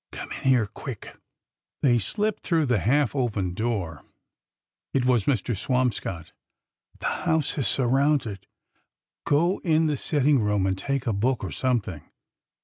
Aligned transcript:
"Come 0.11 0.31
in 0.31 0.41
here! 0.45 0.65
quick!" 0.65 1.15
They 1.83 1.99
slipped 1.99 2.41
through 2.41 2.65
the 2.65 2.79
half 2.79 3.13
opened 3.15 3.55
door. 3.55 4.03
It 4.95 5.05
was 5.05 5.25
Mr. 5.25 5.55
Swamscott." 5.55 6.31
The 7.01 7.05
house 7.05 7.55
is 7.55 7.67
surrounded. 7.67 8.47
Go 9.27 9.59
in 9.63 9.85
the 9.85 9.95
sit 9.97 10.23
ting 10.23 10.39
room 10.39 10.65
and 10.65 10.75
take 10.75 11.05
a 11.05 11.13
book 11.13 11.43
or 11.43 11.51
something. 11.51 12.01